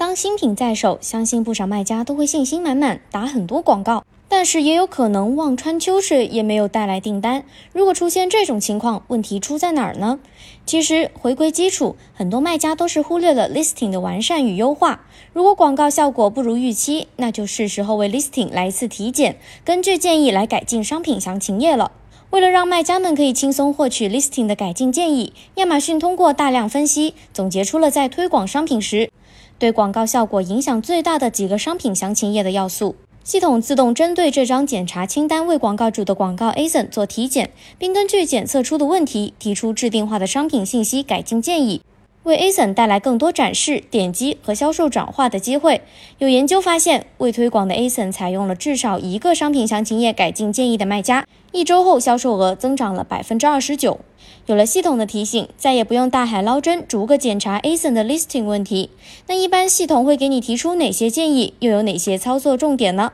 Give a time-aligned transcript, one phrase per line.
[0.00, 4.02] 当新品在手，相信不少卖家都会信心满满，打很多广告。
[4.30, 7.44] 但是也有可能望穿秋水，也没有带来订单。
[7.74, 10.18] 如果出现这种情况，问题出在哪儿呢？
[10.64, 15.02] 其实回归基础，很多卖家都是忽略了 listing 的完善与优化。
[15.34, 19.36] 如果广告效果不如预期，那就是时候为 listing 来一次体检，
[19.66, 21.92] 根据建议来改进商品详情页了。
[22.30, 29.09] 为了让卖家们可以轻松获取 listing 的改进建议，亚马逊通过大量分析，总结出了在推广商品时。
[29.60, 41.82] 对广告效果影响最大的几个商品详情页的要素，系统自动针对这张检查清单为广告主的广告 ASIN 做体检，并根据检测出的问题提出制定化的商品信息改进建议。
[42.30, 45.82] 为 ASIN 带来更多展示、点击和销售转化的机会。
[46.18, 54.00] 有研究发现，未推广的 ASIN 采用了至少一个商品详情页改进建议的卖家，一周后销售额增长了百分之二十九。
[54.46, 58.90] 有了系统的提醒，再也不用大海捞针，逐个检查 ASIN 的 listing 问题。
[59.26, 63.12] 那一般系统会给你提出哪些建议，又有哪些操作重点呢？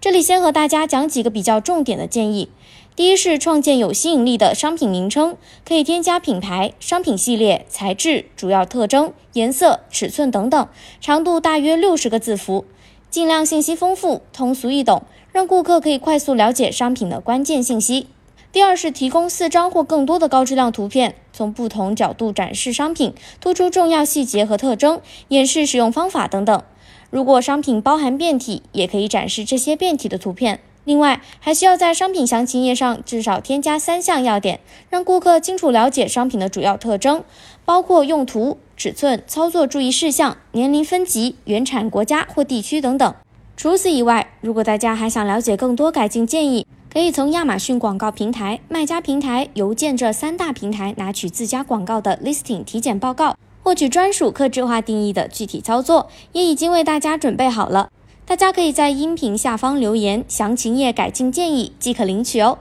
[0.00, 2.48] 这里先和大家讲几个比较重点的建议。
[2.96, 10.66] 第一是创建有吸引力的商品名称，可以添加品牌、商品系列、材质、主要特征、颜色、尺寸等等，
[10.98, 12.64] 长度大约六十个字符，
[13.10, 18.06] 尽量信息丰富、通俗易懂，让顾客可以快速了解商品的关键信息。
[18.50, 26.62] 第二是提供四张或更多的高质量图片，从不同角度展示商品，突出重要细节和特征，演示使用方法等等。
[27.10, 30.60] 如果商品包含变体，也可以展示这些变体的图片。
[30.86, 37.24] 另外，还需要在商品详情页上至少添加三项要点，让顾客清楚了解商品的主要特征，
[37.64, 43.14] 包括用途、尺寸、操作注意事项、年龄分级、原产国家或地区等等。
[43.56, 57.88] 除此以外，如果大家还想了解更多改进建议，可以从亚马逊广告平台、卖家平台、邮件这三大平台拿取自家广告的 listing 体检报告，获取专属客制化定义的具体操作，也已经为大家准备好了。
[58.28, 62.58] 大家可以在音频下方留言详情页改进建议，即可领取哦。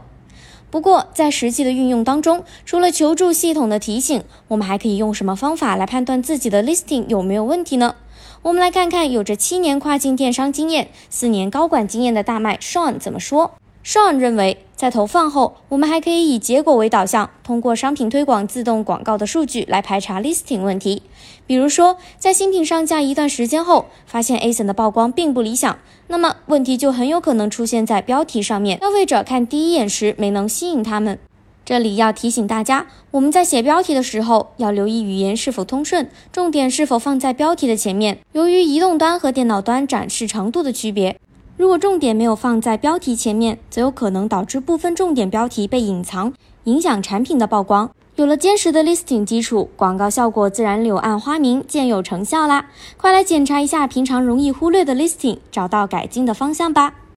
[0.70, 7.96] 不过在实际的运用当中，除了求助系统的提醒，我们还可以用什么方法来判断自己的 listing 有没有问题呢？
[8.44, 13.56] 我们来看看有着七年跨境电商经验、四年高管经验的大麦 Sean 怎么说。
[13.86, 21.04] Sean 认为，在投放后，我们还可以以结果为导向，通过商品推广自动广告的数据来排查 listing 问题。
[21.46, 31.20] 比如说，在新品上架一段时间后，发现 ASIN 的曝光并不理想，那么问题就很有可能出现在标题上面，消费者看第一眼时没能吸引他们。
[31.64, 38.18] 这里要提醒大家，我们在写标题的时候要留意语言是否通顺，重点是否放在标题的前面。
[38.32, 41.20] 由于移动端和电脑端展示长度的区别。
[41.58, 46.34] 如果重点没有放在标题前面，则有可能导致部分重点标题被隐藏，
[46.66, 47.90] 影响产品的曝光。
[48.18, 52.68] 有了坚实的 listing 基础，广告效果自然柳暗花明，见有成效啦！
[52.98, 56.94] 快来检查一下平常容易忽略的 listing，找到改进的方向吧。